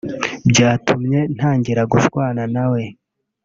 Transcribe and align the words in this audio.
Byatumye 0.51 1.19
ntangira 1.35 1.81
gushwana 1.91 2.41
na 2.53 2.65
we 2.71 2.83